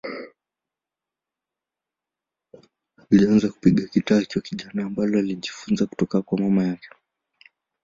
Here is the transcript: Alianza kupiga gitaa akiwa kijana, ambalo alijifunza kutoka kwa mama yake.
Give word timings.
Alianza 3.11 3.49
kupiga 3.49 3.83
gitaa 3.85 4.17
akiwa 4.17 4.41
kijana, 4.41 4.85
ambalo 4.85 5.19
alijifunza 5.19 5.85
kutoka 5.85 6.21
kwa 6.21 6.37
mama 6.39 6.63
yake. 6.63 6.89